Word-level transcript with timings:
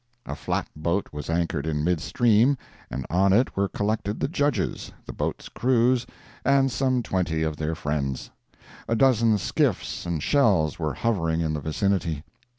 A 0.25 0.33
flat 0.35 0.67
boat 0.75 1.09
was 1.11 1.29
anchored 1.29 1.67
in 1.67 1.83
midstream, 1.83 2.57
and 2.89 3.05
on 3.11 3.33
it 3.33 3.55
were 3.55 3.67
collected 3.69 4.19
the 4.19 4.27
judges, 4.27 4.91
the 5.05 5.13
boats' 5.13 5.47
crews, 5.47 6.07
and 6.43 6.71
some 6.71 7.03
twenty 7.03 7.43
of 7.43 7.55
their 7.57 7.75
friends. 7.75 8.31
A 8.87 8.95
dozen 8.95 9.37
skiffs 9.37 10.07
and 10.07 10.23
shells 10.23 10.79
were 10.79 10.95
hovering 10.95 11.41
in 11.41 11.53
the 11.53 11.61
vicinity. 11.61 12.23